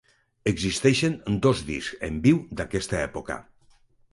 Existeixen 0.51 1.17
dos 1.47 1.61
discs 1.67 2.01
en 2.09 2.17
viu 2.25 2.41
d'aquesta 2.61 3.01
època. 3.05 3.39